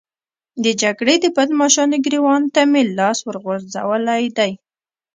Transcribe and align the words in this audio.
د 0.63 0.65
جګړې 0.81 1.15
د 1.19 1.25
بدماشانو 1.37 1.95
ګرېوان 2.05 2.43
ته 2.53 2.61
مې 2.71 2.81
لاس 2.97 3.19
ورغځولی 3.27 4.25
دی. 4.37 4.51